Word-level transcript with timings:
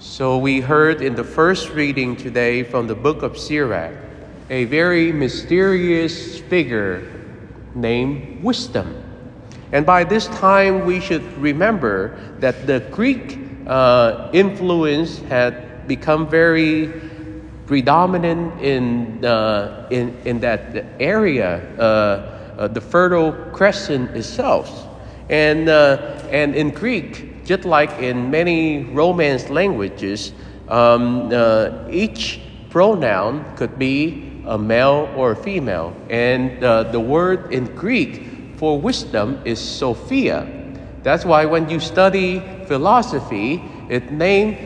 So 0.00 0.38
we 0.38 0.60
heard 0.60 1.02
in 1.02 1.16
the 1.16 1.24
first 1.24 1.70
reading 1.70 2.14
today 2.14 2.62
from 2.62 2.86
the 2.86 2.94
book 2.94 3.24
of 3.24 3.36
Sirach 3.36 3.92
a 4.48 4.64
very 4.66 5.10
mysterious 5.10 6.38
figure 6.38 7.02
named 7.74 8.44
Wisdom. 8.44 9.02
And 9.72 9.84
by 9.84 10.04
this 10.04 10.28
time, 10.28 10.86
we 10.86 11.00
should 11.00 11.24
remember 11.36 12.16
that 12.38 12.68
the 12.68 12.78
Greek 12.92 13.40
uh, 13.66 14.30
influence 14.32 15.18
had 15.22 15.88
become 15.88 16.28
very 16.28 16.92
predominant 17.66 18.62
in, 18.62 19.24
uh, 19.24 19.88
in, 19.90 20.16
in 20.24 20.38
that 20.38 20.86
area, 21.00 21.58
uh, 21.76 21.82
uh 22.56 22.68
the 22.68 22.80
Fertile 22.80 23.32
Crescent 23.52 24.16
itself. 24.16 24.86
And, 25.28 25.68
uh, 25.68 26.22
and 26.30 26.54
in 26.54 26.70
Greek, 26.70 27.37
just 27.48 27.64
like 27.64 27.90
in 27.98 28.30
many 28.30 28.84
Romance 28.92 29.48
languages, 29.48 30.34
um, 30.68 31.30
uh, 31.32 31.70
each 31.88 32.40
pronoun 32.68 33.42
could 33.56 33.78
be 33.78 34.42
a 34.44 34.58
male 34.58 35.08
or 35.16 35.32
a 35.32 35.36
female. 35.36 35.96
And 36.10 36.60
the 36.92 37.00
word 37.00 37.50
in 37.50 37.64
Greek 37.74 38.22
for 38.56 38.78
wisdom 38.78 39.40
is 39.46 39.58
Sophia. 39.58 40.46
That's 41.02 41.24
why 41.24 41.46
when 41.46 41.70
you 41.70 41.80
study 41.80 42.40
philosophy, 42.66 43.62
it's 43.88 44.10
named 44.10 44.58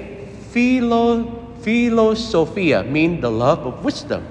philo, 0.51 1.55
philosophia, 1.61 2.83
mean 2.83 3.21
the 3.21 3.31
love 3.31 3.65
of 3.65 3.85
wisdom. 3.85 4.27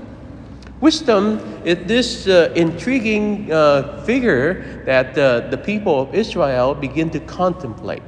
Wisdom 0.82 1.40
is 1.64 1.78
this 1.88 2.28
uh, 2.28 2.52
intriguing 2.56 3.50
uh, 3.50 4.04
figure 4.04 4.84
that 4.86 5.18
uh, 5.18 5.48
the 5.50 5.58
people 5.58 6.02
of 6.02 6.14
Israel 6.14 6.76
begin 6.76 7.10
to 7.12 7.20
contemplate. 7.22 8.02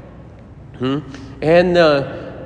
Hmm? 0.77 1.00
And, 1.41 1.77
uh, 1.77 1.82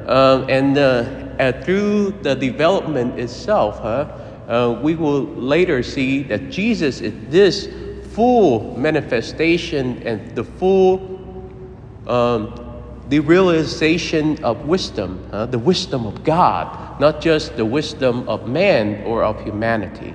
uh, 0.08 0.46
and 0.50 0.78
uh, 0.78 1.62
through 1.64 2.12
the 2.22 2.36
development 2.36 3.20
itself, 3.20 3.80
huh, 3.80 4.80
we 4.82 4.96
will 4.96 5.24
later 5.24 5.84
see 5.84 6.24
that 6.24 6.50
Jesus 6.50 7.02
is 7.02 7.14
this 7.30 7.70
full 8.14 8.78
manifestation 8.78 10.02
and 10.04 10.36
the 10.36 10.44
full 10.44 11.18
um, 12.08 12.68
the 13.10 13.20
realization 13.20 14.44
of 14.44 14.68
wisdom, 14.68 15.26
uh, 15.32 15.46
the 15.46 15.60
wisdom 15.60 16.06
of 16.06 16.24
God, 16.24 17.00
not 17.00 17.22
just 17.22 17.56
the 17.56 17.66
wisdom 17.66 18.28
of 18.28 18.50
man 18.50 19.04
or 19.06 19.24
of 19.24 19.42
humanity. 19.44 20.14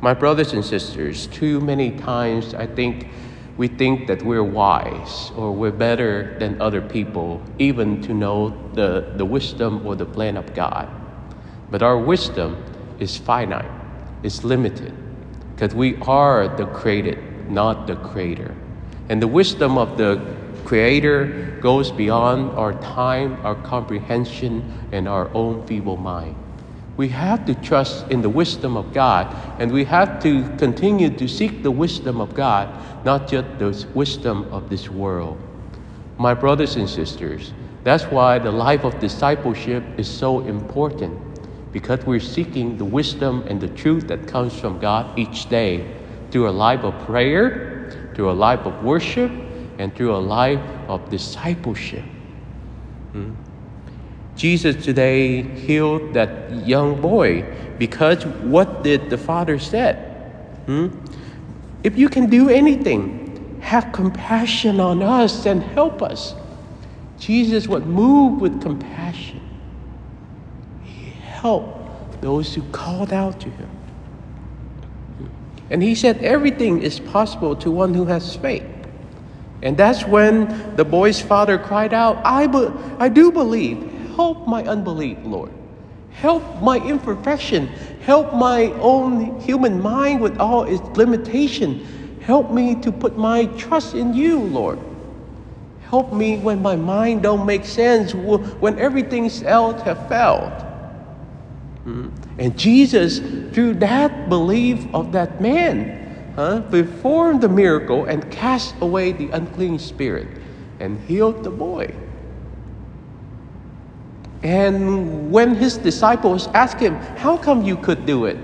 My 0.00 0.14
brothers 0.14 0.52
and 0.52 0.64
sisters, 0.64 1.26
too 1.28 1.60
many 1.60 1.92
times 1.92 2.54
I 2.54 2.66
think 2.66 3.08
we 3.60 3.68
think 3.68 4.06
that 4.06 4.22
we're 4.22 4.42
wise 4.42 5.30
or 5.36 5.52
we're 5.52 5.70
better 5.70 6.34
than 6.38 6.58
other 6.62 6.80
people, 6.80 7.42
even 7.58 8.00
to 8.00 8.14
know 8.14 8.48
the, 8.72 9.12
the 9.16 9.24
wisdom 9.26 9.86
or 9.86 9.94
the 9.94 10.06
plan 10.06 10.38
of 10.38 10.54
God. 10.54 10.88
But 11.70 11.82
our 11.82 11.98
wisdom 11.98 12.56
is 12.98 13.18
finite, 13.18 13.70
it's 14.22 14.44
limited 14.44 14.94
because 15.54 15.74
we 15.74 15.96
are 16.00 16.48
the 16.56 16.64
created, 16.68 17.50
not 17.50 17.86
the 17.86 17.96
creator. 17.96 18.56
And 19.10 19.20
the 19.20 19.28
wisdom 19.28 19.76
of 19.76 19.98
the 19.98 20.18
creator 20.64 21.58
goes 21.60 21.92
beyond 21.92 22.52
our 22.52 22.72
time, 22.80 23.38
our 23.44 23.56
comprehension, 23.56 24.88
and 24.90 25.06
our 25.06 25.28
own 25.34 25.66
feeble 25.66 25.98
mind. 25.98 26.34
We 27.00 27.08
have 27.08 27.46
to 27.46 27.54
trust 27.54 28.10
in 28.10 28.20
the 28.20 28.28
wisdom 28.28 28.76
of 28.76 28.92
God, 28.92 29.34
and 29.58 29.72
we 29.72 29.84
have 29.84 30.22
to 30.22 30.46
continue 30.58 31.08
to 31.08 31.26
seek 31.26 31.62
the 31.62 31.70
wisdom 31.70 32.20
of 32.20 32.34
God, 32.34 32.68
not 33.06 33.26
just 33.26 33.58
the 33.58 33.86
wisdom 33.94 34.46
of 34.52 34.68
this 34.68 34.90
world. 34.90 35.40
My 36.18 36.34
brothers 36.34 36.76
and 36.76 36.86
sisters, 36.86 37.54
that's 37.84 38.04
why 38.04 38.38
the 38.38 38.52
life 38.52 38.84
of 38.84 39.00
discipleship 39.00 39.82
is 39.96 40.10
so 40.10 40.40
important 40.40 41.18
because 41.72 42.04
we're 42.04 42.20
seeking 42.20 42.76
the 42.76 42.84
wisdom 42.84 43.44
and 43.48 43.58
the 43.58 43.68
truth 43.68 44.06
that 44.08 44.28
comes 44.28 44.52
from 44.60 44.78
God 44.78 45.18
each 45.18 45.48
day 45.48 45.90
through 46.30 46.50
a 46.50 46.56
life 46.66 46.84
of 46.84 46.92
prayer, 47.06 48.12
through 48.14 48.30
a 48.30 48.36
life 48.36 48.66
of 48.66 48.84
worship, 48.84 49.32
and 49.78 49.96
through 49.96 50.14
a 50.14 50.20
life 50.20 50.60
of 50.86 51.08
discipleship. 51.08 52.04
Hmm? 53.12 53.32
Jesus 54.40 54.82
today 54.82 55.42
healed 55.42 56.14
that 56.14 56.50
young 56.66 56.98
boy 56.98 57.44
because 57.76 58.24
what 58.24 58.82
did 58.82 59.10
the 59.10 59.18
father 59.18 59.58
said? 59.58 59.96
Hmm? 60.64 60.88
If 61.84 61.98
you 61.98 62.08
can 62.08 62.30
do 62.30 62.48
anything, 62.48 63.60
have 63.60 63.92
compassion 63.92 64.80
on 64.80 65.02
us 65.02 65.44
and 65.44 65.62
help 65.62 66.00
us. 66.00 66.34
Jesus 67.18 67.68
was 67.68 67.84
moved 67.84 68.40
with 68.40 68.62
compassion 68.62 69.42
He 70.84 71.10
helped 71.10 72.22
those 72.22 72.54
who 72.54 72.62
called 72.72 73.12
out 73.12 73.40
to 73.40 73.50
him. 73.50 73.68
And 75.68 75.82
he 75.82 75.94
said, 75.94 76.16
Everything 76.24 76.80
is 76.80 76.98
possible 76.98 77.54
to 77.56 77.70
one 77.70 77.92
who 77.92 78.06
has 78.06 78.36
faith. 78.36 78.64
And 79.62 79.76
that's 79.76 80.06
when 80.06 80.74
the 80.76 80.84
boy's 80.86 81.20
father 81.20 81.58
cried 81.58 81.92
out, 81.92 82.22
I, 82.24 82.46
be- 82.46 82.72
I 82.98 83.10
do 83.10 83.30
believe. 83.30 83.99
Help 84.16 84.46
my 84.46 84.62
unbelief, 84.64 85.18
Lord. 85.24 85.52
Help 86.12 86.62
my 86.62 86.76
imperfection. 86.78 87.68
Help 88.02 88.34
my 88.34 88.66
own 88.80 89.40
human 89.40 89.80
mind 89.80 90.20
with 90.20 90.38
all 90.38 90.64
its 90.64 90.82
limitation. 90.96 91.86
Help 92.20 92.50
me 92.50 92.74
to 92.76 92.92
put 92.92 93.16
my 93.16 93.46
trust 93.56 93.94
in 93.94 94.14
you, 94.14 94.38
Lord. 94.38 94.78
Help 95.88 96.12
me 96.12 96.38
when 96.38 96.62
my 96.62 96.76
mind 96.76 97.22
don't 97.22 97.46
make 97.46 97.64
sense, 97.64 98.14
when 98.14 98.78
everything 98.78 99.30
else 99.44 99.82
have 99.82 100.08
failed. 100.08 100.52
Mm-hmm. 101.84 102.08
And 102.38 102.58
Jesus, 102.58 103.18
through 103.52 103.74
that 103.74 104.28
belief 104.28 104.86
of 104.94 105.12
that 105.12 105.40
man, 105.40 106.32
huh, 106.36 106.60
performed 106.70 107.40
the 107.40 107.48
miracle 107.48 108.04
and 108.04 108.30
cast 108.30 108.74
away 108.80 109.12
the 109.12 109.30
unclean 109.30 109.78
spirit 109.78 110.28
and 110.78 111.00
healed 111.08 111.42
the 111.42 111.50
boy. 111.50 111.92
And 114.42 115.30
when 115.30 115.54
his 115.54 115.76
disciples 115.76 116.48
asked 116.48 116.80
him, 116.80 116.94
How 116.94 117.36
come 117.36 117.62
you 117.62 117.76
could 117.76 118.06
do 118.06 118.24
it? 118.24 118.38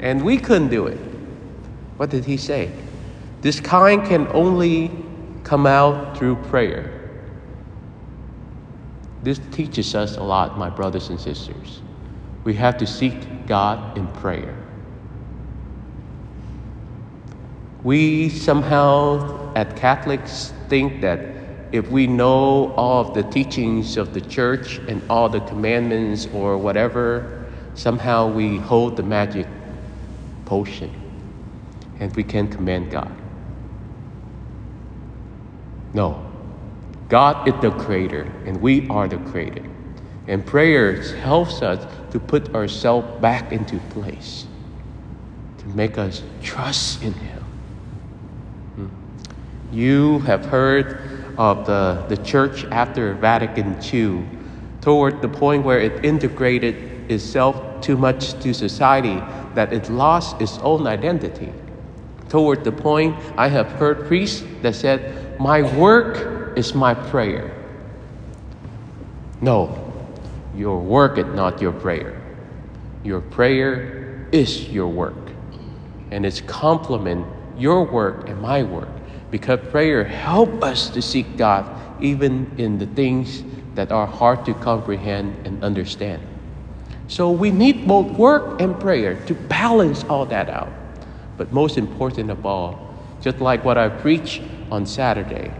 And 0.00 0.24
we 0.24 0.38
couldn't 0.38 0.68
do 0.68 0.86
it. 0.86 0.98
What 1.96 2.10
did 2.10 2.24
he 2.24 2.36
say? 2.36 2.72
This 3.40 3.60
kind 3.60 4.04
can 4.06 4.26
only 4.28 4.90
come 5.44 5.66
out 5.66 6.16
through 6.16 6.36
prayer. 6.36 7.10
This 9.22 9.40
teaches 9.52 9.94
us 9.94 10.16
a 10.16 10.22
lot, 10.22 10.58
my 10.58 10.70
brothers 10.70 11.10
and 11.10 11.20
sisters 11.20 11.82
we 12.44 12.54
have 12.54 12.76
to 12.78 12.86
seek 12.86 13.46
God 13.46 13.96
in 13.96 14.06
prayer. 14.08 14.56
We 17.82 18.28
somehow, 18.28 19.52
at 19.54 19.76
Catholics, 19.76 20.52
think 20.68 21.00
that 21.00 21.20
if 21.72 21.90
we 21.90 22.06
know 22.06 22.72
all 22.74 23.00
of 23.00 23.14
the 23.14 23.22
teachings 23.22 23.96
of 23.96 24.12
the 24.12 24.20
church 24.20 24.76
and 24.88 25.02
all 25.08 25.30
the 25.30 25.40
commandments 25.40 26.28
or 26.34 26.58
whatever, 26.58 27.46
somehow 27.74 28.30
we 28.30 28.58
hold 28.58 28.96
the 28.96 29.02
magic 29.02 29.46
potion 30.44 30.94
and 31.98 32.14
we 32.14 32.22
can 32.22 32.46
command 32.48 32.90
God. 32.90 33.10
No. 35.94 36.22
God 37.08 37.48
is 37.48 37.54
the 37.62 37.70
creator 37.70 38.30
and 38.44 38.60
we 38.60 38.86
are 38.88 39.08
the 39.08 39.16
created. 39.30 39.68
And 40.28 40.44
prayer 40.44 41.00
helps 41.16 41.62
us 41.62 41.86
to 42.12 42.20
put 42.20 42.54
ourselves 42.54 43.20
back 43.20 43.50
into 43.50 43.78
place, 43.90 44.46
to 45.58 45.66
make 45.68 45.96
us 45.96 46.22
trust 46.42 47.02
in 47.02 47.12
Him. 47.14 47.42
Hmm. 48.74 48.88
You 49.72 50.20
have 50.20 50.44
heard 50.44 51.11
of 51.38 51.66
the, 51.66 52.04
the 52.08 52.16
church 52.18 52.64
after 52.66 53.14
Vatican 53.14 53.76
II, 53.82 54.26
toward 54.80 55.22
the 55.22 55.28
point 55.28 55.64
where 55.64 55.80
it 55.80 56.04
integrated 56.04 57.10
itself 57.10 57.80
too 57.80 57.96
much 57.96 58.32
to 58.40 58.52
society 58.52 59.22
that 59.54 59.72
it 59.72 59.88
lost 59.90 60.40
its 60.40 60.58
own 60.58 60.86
identity. 60.86 61.52
Toward 62.28 62.64
the 62.64 62.72
point, 62.72 63.16
I 63.36 63.48
have 63.48 63.70
heard 63.72 64.06
priests 64.06 64.42
that 64.62 64.74
said, 64.74 65.38
My 65.38 65.62
work 65.76 66.56
is 66.56 66.74
my 66.74 66.94
prayer. 66.94 67.54
No, 69.40 69.92
your 70.54 70.80
work 70.80 71.18
is 71.18 71.26
not 71.26 71.60
your 71.60 71.72
prayer. 71.72 72.20
Your 73.04 73.20
prayer 73.20 74.28
is 74.32 74.68
your 74.68 74.88
work. 74.88 75.16
And 76.10 76.24
it's 76.24 76.40
complement 76.40 77.26
your 77.58 77.84
work 77.84 78.28
and 78.28 78.40
my 78.40 78.62
work. 78.62 78.88
Because 79.32 79.60
prayer 79.70 80.04
help 80.04 80.62
us 80.62 80.90
to 80.90 81.00
seek 81.00 81.38
God 81.38 81.64
even 82.02 82.52
in 82.58 82.78
the 82.78 82.86
things 82.86 83.42
that 83.74 83.90
are 83.90 84.06
hard 84.06 84.44
to 84.44 84.52
comprehend 84.52 85.46
and 85.46 85.64
understand. 85.64 86.20
So 87.08 87.30
we 87.30 87.50
need 87.50 87.88
both 87.88 88.10
work 88.18 88.60
and 88.60 88.78
prayer 88.78 89.16
to 89.24 89.34
balance 89.34 90.04
all 90.04 90.26
that 90.26 90.50
out. 90.50 90.70
But 91.38 91.50
most 91.50 91.78
important 91.78 92.30
of 92.30 92.44
all, 92.44 92.94
just 93.22 93.40
like 93.40 93.64
what 93.64 93.78
I 93.78 93.88
preached 93.88 94.42
on 94.70 94.84
Saturday, 94.84 95.50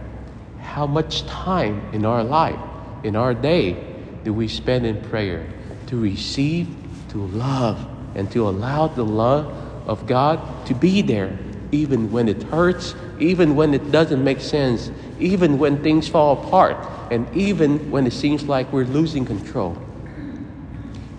how 0.59 0.85
much 0.85 1.25
time 1.25 1.81
in 1.93 2.05
our 2.05 2.23
life, 2.23 2.59
in 3.03 3.15
our 3.15 3.33
day, 3.33 3.75
do 4.23 4.33
we 4.33 4.47
spend 4.47 4.85
in 4.85 5.01
prayer 5.09 5.47
to 5.87 5.99
receive, 5.99 6.67
to 7.09 7.17
love, 7.17 7.87
and 8.13 8.29
to 8.33 8.47
allow 8.47 8.87
the 8.87 9.03
love 9.03 9.47
of 9.87 10.05
God 10.05 10.39
to 10.67 10.75
be 10.75 11.01
there 11.01 11.37
even 11.73 12.11
when 12.11 12.29
it 12.29 12.43
hurts, 12.43 12.93
even 13.23 13.55
when 13.55 13.73
it 13.73 13.91
doesn't 13.91 14.23
make 14.23 14.41
sense, 14.41 14.91
even 15.19 15.57
when 15.57 15.81
things 15.81 16.07
fall 16.07 16.43
apart, 16.43 16.77
and 17.11 17.27
even 17.35 17.89
when 17.91 18.05
it 18.05 18.13
seems 18.13 18.43
like 18.43 18.71
we're 18.71 18.85
losing 18.85 19.25
control. 19.25 19.77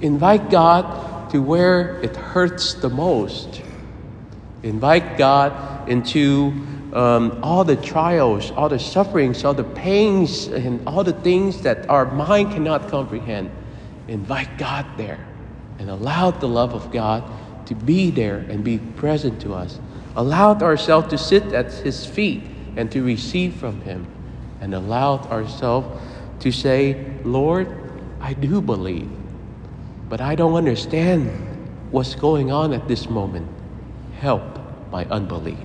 Invite 0.01 0.51
God 0.51 1.31
to 1.31 1.41
where 1.41 2.01
it 2.01 2.15
hurts 2.17 2.75
the 2.75 2.91
most. 2.91 3.63
Invite 4.63 5.17
God 5.19 5.89
into 5.89 6.53
um, 6.93 7.41
all 7.43 7.65
the 7.65 7.77
trials, 7.77 8.51
all 8.53 8.69
the 8.69 8.79
sufferings, 8.79 9.45
all 9.45 9.55
the 9.55 9.65
pains, 9.65 10.47
and 10.47 10.87
all 10.87 11.05
the 11.05 11.13
things 11.13 11.63
that 11.63 11.89
our 11.91 12.07
mind 12.07 12.53
cannot 12.53 12.89
comprehend. 12.89 13.51
Invite 14.09 14.59
God 14.59 14.87
there 14.97 15.27
and 15.79 15.91
allow 15.91 16.31
the 16.31 16.47
love 16.47 16.75
of 16.75 16.93
God 16.93 17.25
to 17.67 17.75
be 17.75 18.11
there 18.11 18.39
and 18.49 18.63
be 18.63 18.79
present 18.79 19.41
to 19.43 19.55
us. 19.55 19.79
Allowed 20.17 20.63
ourselves 20.63 21.09
to 21.09 21.19
sit 21.19 21.53
at 21.53 21.73
His 21.73 22.07
feet 22.07 22.45
and 22.77 22.91
to 22.93 23.03
receive 23.03 23.55
from 23.55 23.81
Him, 23.83 24.07
and 24.61 24.75
allowed 24.75 25.27
ourselves 25.27 26.01
to 26.41 26.53
say, 26.53 27.05
Lord, 27.25 27.69
I 28.21 28.33
do 28.33 28.61
believe, 28.61 29.11
but 30.09 30.21
I 30.21 30.35
don't 30.35 30.55
understand 30.55 31.31
what's 31.91 32.15
going 32.15 32.51
on 32.51 32.73
at 32.73 32.89
this 32.89 33.09
moment. 33.09 33.49
Help 34.19 34.43
my 34.91 35.05
unbelief. 35.07 35.59